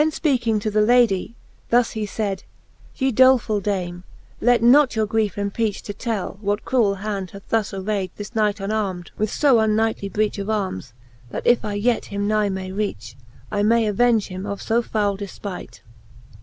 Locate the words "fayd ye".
2.06-3.12